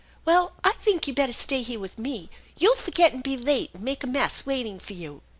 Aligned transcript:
"Well, 0.25 0.53
I 0.63 0.71
think 0.71 1.05
you'd 1.05 1.15
better 1.15 1.31
stay 1.31 1.61
here 1.61 1.79
with 1.79 1.99
me. 1.99 2.31
You'll 2.57 2.73
forget 2.75 3.13
and 3.13 3.21
be 3.21 3.37
late, 3.37 3.69
and 3.75 3.83
make 3.83 4.03
a 4.03 4.07
mess 4.07 4.47
waiting 4.47 4.79
for 4.79 4.93
you." 4.93 5.21